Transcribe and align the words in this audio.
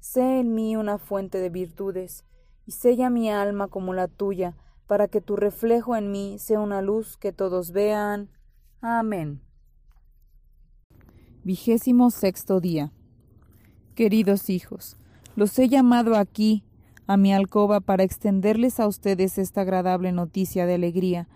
Sé 0.00 0.40
en 0.40 0.54
mí 0.54 0.76
una 0.76 0.98
fuente 0.98 1.38
de 1.38 1.50
virtudes, 1.50 2.24
y 2.66 2.72
sella 2.72 3.10
mi 3.10 3.30
alma 3.30 3.68
como 3.68 3.94
la 3.94 4.08
tuya, 4.08 4.56
para 4.86 5.08
que 5.08 5.20
tu 5.20 5.36
reflejo 5.36 5.96
en 5.96 6.10
mí 6.10 6.38
sea 6.38 6.60
una 6.60 6.82
luz 6.82 7.16
que 7.16 7.32
todos 7.32 7.72
vean. 7.72 8.30
Amén. 8.80 9.40
Vigésimo 11.44 12.10
sexto 12.10 12.60
día. 12.60 12.92
Queridos 13.94 14.50
hijos, 14.50 14.96
los 15.34 15.58
he 15.58 15.68
llamado 15.68 16.14
aquí 16.16 16.64
a 17.06 17.16
mi 17.16 17.32
alcoba 17.32 17.80
para 17.80 18.04
extenderles 18.04 18.80
a 18.80 18.86
ustedes 18.86 19.38
esta 19.38 19.62
agradable 19.62 20.12
noticia 20.12 20.66
de 20.66 20.74
alegría. 20.74 21.26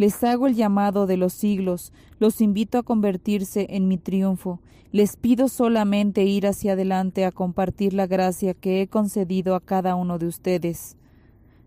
Les 0.00 0.24
hago 0.24 0.46
el 0.46 0.54
llamado 0.54 1.06
de 1.06 1.18
los 1.18 1.34
siglos, 1.34 1.92
los 2.18 2.40
invito 2.40 2.78
a 2.78 2.82
convertirse 2.82 3.66
en 3.68 3.86
mi 3.86 3.98
triunfo. 3.98 4.58
Les 4.92 5.16
pido 5.16 5.46
solamente 5.46 6.24
ir 6.24 6.46
hacia 6.46 6.72
adelante 6.72 7.26
a 7.26 7.32
compartir 7.32 7.92
la 7.92 8.06
gracia 8.06 8.54
que 8.54 8.80
he 8.80 8.88
concedido 8.88 9.54
a 9.54 9.60
cada 9.60 9.96
uno 9.96 10.16
de 10.16 10.26
ustedes. 10.26 10.96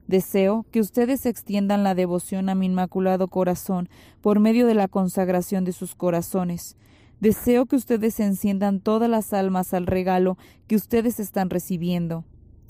Deseo 0.07 0.65
que 0.71 0.79
ustedes 0.79 1.27
extiendan 1.27 1.83
la 1.83 1.93
devoción 1.93 2.49
a 2.49 2.55
mi 2.55 2.65
inmaculado 2.65 3.27
corazón 3.27 3.87
por 4.19 4.39
medio 4.39 4.65
de 4.65 4.73
la 4.73 4.87
consagración 4.87 5.63
de 5.63 5.71
sus 5.71 5.93
corazones. 5.93 6.75
Deseo 7.19 7.67
que 7.67 7.75
ustedes 7.75 8.19
enciendan 8.19 8.79
todas 8.79 9.11
las 9.11 9.31
almas 9.33 9.75
al 9.75 9.85
regalo 9.85 10.39
que 10.65 10.75
ustedes 10.75 11.19
están 11.19 11.51
recibiendo. 11.51 12.25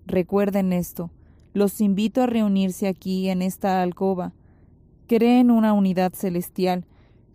Recuerden 0.08 0.74
esto. 0.74 1.10
Los 1.54 1.80
invito 1.80 2.22
a 2.22 2.28
reunirse 2.28 2.90
aquí 2.90 3.30
en 3.30 3.42
esta 3.42 3.82
alcoba. 3.82 4.34
Creen 5.08 5.52
una 5.52 5.74
unidad 5.74 6.14
celestial, 6.14 6.86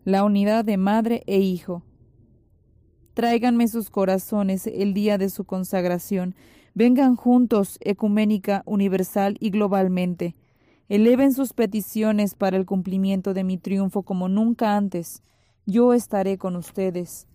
la 0.05 0.25
unidad 0.25 0.65
de 0.65 0.77
madre 0.77 1.23
e 1.27 1.39
hijo. 1.39 1.83
Tráiganme 3.15 3.69
sus 3.69 3.91
corazones 3.91 4.67
el 4.67 4.95
día 4.95 5.19
de 5.19 5.29
su 5.29 5.45
consagración. 5.45 6.35
Vengan 6.75 7.17
juntos, 7.17 7.79
ecuménica, 7.81 8.63
universal 8.65 9.37
y 9.41 9.51
globalmente. 9.51 10.37
Eleven 10.89 11.33
sus 11.33 11.53
peticiones 11.53 12.35
para 12.35 12.57
el 12.57 12.65
cumplimiento 12.65 13.35
de 13.35 13.45
mi 13.45 13.59
triunfo 13.59 14.03
como 14.03 14.29
nunca 14.29 14.77
antes. 14.77 15.23
Yo 15.67 15.93
estaré 15.93 16.39
con 16.39 16.57
ustedes. 16.57 17.27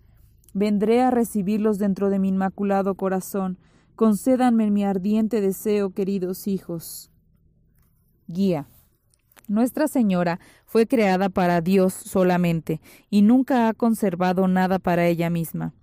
Vendré 0.54 1.02
a 1.02 1.12
recibirlos 1.12 1.78
dentro 1.78 2.10
de 2.10 2.20
mi 2.20 2.30
inmaculado 2.30 2.96
corazón 2.96 3.58
Concédanme 3.96 4.72
mi 4.72 4.84
ardiente 4.84 5.40
deseo, 5.40 5.92
queridos 5.92 6.48
hijos. 6.48 7.12
Guía. 8.28 8.68
Nuestra 9.48 9.88
Señora 9.88 10.40
fue 10.66 10.88
creada 10.88 11.30
para 11.30 11.62
Dios 11.62 11.94
solamente 11.94 12.80
y 13.10 13.24
nunca 13.24 13.68
ha 13.68 13.74
conservado 13.74 14.48
nada 14.48 14.80
para 14.80 15.06
ella 15.08 15.30
misma. 15.30 15.74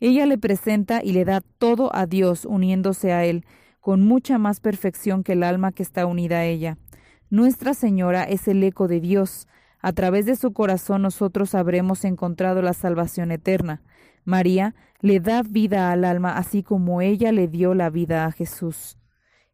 Ella 0.00 0.24
le 0.24 0.38
presenta 0.38 1.02
y 1.04 1.12
le 1.12 1.26
da 1.26 1.42
todo 1.58 1.94
a 1.94 2.06
Dios 2.06 2.46
uniéndose 2.46 3.12
a 3.12 3.24
Él, 3.26 3.44
con 3.80 4.02
mucha 4.02 4.38
más 4.38 4.60
perfección 4.60 5.22
que 5.22 5.32
el 5.32 5.42
alma 5.42 5.72
que 5.72 5.82
está 5.82 6.06
unida 6.06 6.38
a 6.38 6.44
ella. 6.46 6.78
Nuestra 7.28 7.74
Señora 7.74 8.24
es 8.24 8.48
el 8.48 8.62
eco 8.62 8.88
de 8.88 9.00
Dios. 9.00 9.46
A 9.80 9.92
través 9.92 10.26
de 10.26 10.36
su 10.36 10.52
corazón 10.52 11.02
nosotros 11.02 11.54
habremos 11.54 12.04
encontrado 12.04 12.62
la 12.62 12.72
salvación 12.72 13.30
eterna. 13.30 13.82
María 14.24 14.74
le 15.00 15.20
da 15.20 15.42
vida 15.42 15.92
al 15.92 16.04
alma 16.04 16.36
así 16.36 16.62
como 16.62 17.00
ella 17.00 17.32
le 17.32 17.48
dio 17.48 17.74
la 17.74 17.90
vida 17.90 18.24
a 18.26 18.32
Jesús. 18.32 18.99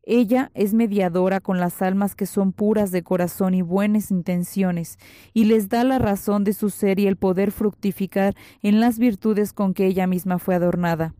Ella 0.09 0.53
es 0.55 0.73
mediadora 0.73 1.41
con 1.41 1.59
las 1.59 1.83
almas 1.83 2.15
que 2.15 2.27
son 2.27 2.53
puras 2.53 2.93
de 2.93 3.03
corazón 3.03 3.55
y 3.55 3.63
buenas 3.63 4.13
intenciones, 4.13 5.01
y 5.35 5.47
les 5.47 5.69
da 5.69 5.83
la 5.83 5.99
razón 5.99 6.45
de 6.45 6.53
su 6.53 6.71
ser 6.71 7.01
y 7.01 7.09
el 7.09 7.17
poder 7.17 7.51
fructificar 7.51 8.37
en 8.63 8.79
las 8.79 9.01
virtudes 9.01 9.53
con 9.53 9.75
que 9.75 9.85
ella 9.87 10.07
misma 10.07 10.39
fue 10.39 10.55
adornada. 10.55 11.17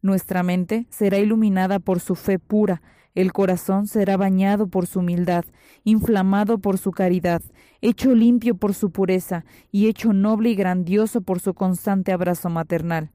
Nuestra 0.00 0.44
mente 0.44 0.86
será 0.90 1.18
iluminada 1.18 1.80
por 1.80 1.98
su 1.98 2.14
fe 2.14 2.38
pura, 2.38 2.82
el 3.16 3.32
corazón 3.32 3.88
será 3.88 4.16
bañado 4.16 4.68
por 4.68 4.86
su 4.86 5.00
humildad, 5.00 5.44
inflamado 5.82 6.58
por 6.58 6.78
su 6.78 6.92
caridad, 6.92 7.42
hecho 7.80 8.14
limpio 8.14 8.54
por 8.54 8.74
su 8.74 8.92
pureza 8.92 9.44
y 9.72 9.88
hecho 9.88 10.12
noble 10.12 10.50
y 10.50 10.54
grandioso 10.54 11.20
por 11.20 11.40
su 11.40 11.54
constante 11.54 12.12
abrazo 12.12 12.48
maternal. 12.48 13.10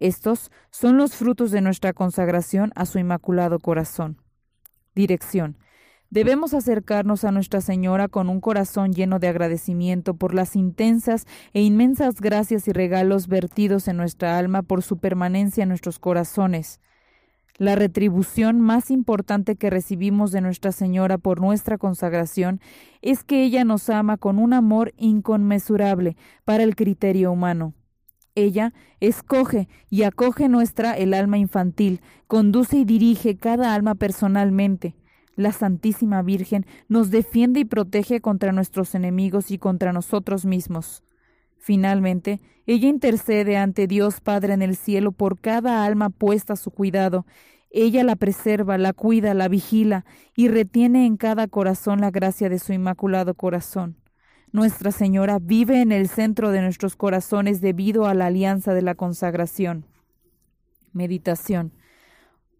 Estos 0.00 0.50
son 0.72 0.96
los 0.96 1.14
frutos 1.14 1.52
de 1.52 1.60
nuestra 1.60 1.92
consagración 1.92 2.72
a 2.74 2.86
su 2.86 2.98
inmaculado 2.98 3.60
corazón. 3.60 4.21
Dirección. 4.94 5.56
Debemos 6.10 6.52
acercarnos 6.52 7.24
a 7.24 7.32
Nuestra 7.32 7.62
Señora 7.62 8.06
con 8.06 8.28
un 8.28 8.42
corazón 8.42 8.92
lleno 8.92 9.18
de 9.18 9.28
agradecimiento 9.28 10.12
por 10.12 10.34
las 10.34 10.56
intensas 10.56 11.26
e 11.54 11.62
inmensas 11.62 12.20
gracias 12.20 12.68
y 12.68 12.72
regalos 12.72 13.28
vertidos 13.28 13.88
en 13.88 13.96
nuestra 13.96 14.36
alma 14.36 14.62
por 14.62 14.82
su 14.82 14.98
permanencia 14.98 15.62
en 15.62 15.70
nuestros 15.70 15.98
corazones. 15.98 16.80
La 17.56 17.76
retribución 17.76 18.60
más 18.60 18.90
importante 18.90 19.56
que 19.56 19.70
recibimos 19.70 20.32
de 20.32 20.42
Nuestra 20.42 20.72
Señora 20.72 21.16
por 21.16 21.40
nuestra 21.40 21.78
consagración 21.78 22.60
es 23.00 23.24
que 23.24 23.44
ella 23.44 23.64
nos 23.64 23.88
ama 23.88 24.18
con 24.18 24.38
un 24.38 24.52
amor 24.52 24.92
inconmensurable 24.98 26.16
para 26.44 26.62
el 26.62 26.76
criterio 26.76 27.32
humano. 27.32 27.72
Ella 28.34 28.72
escoge 29.00 29.68
y 29.90 30.04
acoge 30.04 30.48
nuestra 30.48 30.96
el 30.96 31.12
alma 31.12 31.36
infantil, 31.36 32.00
conduce 32.26 32.78
y 32.78 32.84
dirige 32.84 33.36
cada 33.36 33.74
alma 33.74 33.94
personalmente. 33.94 34.96
La 35.36 35.52
Santísima 35.52 36.22
Virgen 36.22 36.66
nos 36.88 37.10
defiende 37.10 37.60
y 37.60 37.64
protege 37.64 38.20
contra 38.20 38.52
nuestros 38.52 38.94
enemigos 38.94 39.50
y 39.50 39.58
contra 39.58 39.92
nosotros 39.92 40.44
mismos. 40.46 41.02
Finalmente, 41.58 42.40
ella 42.66 42.88
intercede 42.88 43.56
ante 43.56 43.86
Dios 43.86 44.20
Padre 44.20 44.54
en 44.54 44.62
el 44.62 44.76
cielo 44.76 45.12
por 45.12 45.38
cada 45.38 45.84
alma 45.84 46.10
puesta 46.10 46.54
a 46.54 46.56
su 46.56 46.70
cuidado. 46.70 47.26
Ella 47.70 48.02
la 48.02 48.16
preserva, 48.16 48.78
la 48.78 48.92
cuida, 48.92 49.32
la 49.34 49.48
vigila 49.48 50.04
y 50.34 50.48
retiene 50.48 51.06
en 51.06 51.16
cada 51.16 51.48
corazón 51.48 52.00
la 52.00 52.10
gracia 52.10 52.48
de 52.48 52.58
su 52.58 52.72
inmaculado 52.72 53.34
corazón. 53.34 54.01
Nuestra 54.52 54.92
Señora 54.92 55.38
vive 55.40 55.80
en 55.80 55.92
el 55.92 56.08
centro 56.08 56.50
de 56.50 56.60
nuestros 56.60 56.94
corazones 56.94 57.60
debido 57.60 58.06
a 58.06 58.14
la 58.14 58.26
alianza 58.26 58.74
de 58.74 58.82
la 58.82 58.94
consagración. 58.94 59.86
Meditación. 60.92 61.72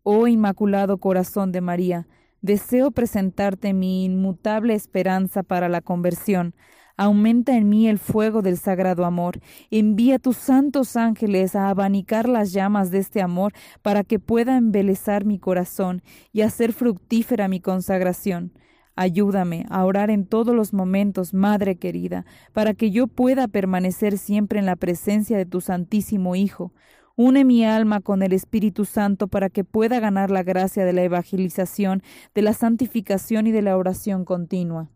Oh 0.03 0.27
Inmaculado 0.27 0.99
Corazón 0.99 1.53
de 1.53 1.61
María, 1.61 2.09
deseo 2.41 2.91
presentarte 2.91 3.73
mi 3.73 4.05
inmutable 4.05 4.75
esperanza 4.75 5.43
para 5.43 5.69
la 5.69 5.81
conversión 5.81 6.55
Aumenta 6.97 7.57
en 7.57 7.69
mí 7.69 7.89
el 7.89 7.99
fuego 7.99 8.43
del 8.43 8.59
sagrado 8.59 9.05
amor. 9.05 9.41
Envía 9.71 10.19
tus 10.19 10.37
santos 10.37 10.97
ángeles 10.97 11.57
a 11.57 11.69
abanicar 11.69 12.29
las 12.29 12.53
llamas 12.53 12.91
de 12.91 12.99
este 12.99 13.23
amor 13.23 13.53
para 13.81 14.05
que 14.05 14.19
pueda 14.19 14.57
embelezar 14.57 15.25
mi 15.25 15.39
corazón 15.39 16.03
y 16.33 16.43
hacer 16.43 16.73
fructífera 16.73 17.49
mi 17.49 17.61
consagración. 17.61 18.53
Ayúdame 18.95 19.65
a 19.71 19.85
orar 19.85 20.11
en 20.11 20.27
todos 20.27 20.55
los 20.55 20.73
momentos, 20.73 21.33
Madre 21.33 21.77
querida, 21.77 22.27
para 22.53 22.75
que 22.75 22.91
yo 22.91 23.07
pueda 23.07 23.49
permanecer 23.49 24.19
siempre 24.19 24.59
en 24.59 24.67
la 24.67 24.77
presencia 24.77 25.39
de 25.39 25.47
tu 25.47 25.61
Santísimo 25.61 26.37
Hijo. 26.37 26.73
Une 27.17 27.45
mi 27.45 27.65
alma 27.65 28.01
con 28.01 28.23
el 28.23 28.33
Espíritu 28.33 28.85
Santo 28.85 29.29
para 29.29 29.51
que 29.51 29.65
pueda 29.65 30.01
ganar 30.01 30.31
la 30.31 30.43
gracia 30.43 30.85
de 30.85 30.93
la 30.93 31.03
evangelización, 31.03 32.03
de 32.35 32.43
la 32.43 32.53
santificación 32.53 33.47
y 33.47 33.53
de 33.53 33.63
la 33.63 33.77
oración 33.77 34.25
continua. 34.25 34.91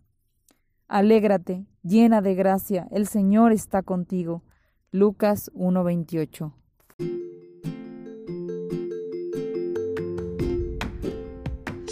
Alégrate, 0.88 1.66
llena 1.82 2.22
de 2.22 2.34
gracia, 2.34 2.88
el 2.90 3.06
Señor 3.06 3.52
está 3.52 3.82
contigo. 3.82 4.42
Lucas 4.92 5.50
1:28 5.54 6.52